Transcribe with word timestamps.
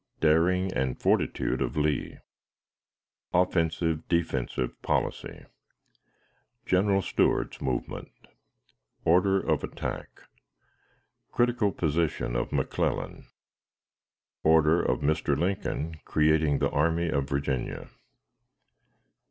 Daring 0.19 0.73
and 0.73 0.99
Fortitude 0.99 1.61
of 1.61 1.77
Lee. 1.77 2.17
Offensive 3.35 4.07
Defensive 4.07 4.81
Policy. 4.81 5.45
General 6.65 7.03
Stuart's 7.03 7.61
Movement. 7.61 8.09
Order 9.05 9.39
of 9.39 9.63
Attack. 9.63 10.23
Critical 11.31 11.71
Position 11.71 12.35
of 12.35 12.51
McClellan. 12.51 13.27
Order 14.41 14.81
of 14.81 15.01
Mr. 15.01 15.37
Lincoln 15.37 15.99
creating 16.03 16.57
the 16.57 16.71
Army 16.71 17.07
of 17.11 17.29
Virginia. 17.29 17.87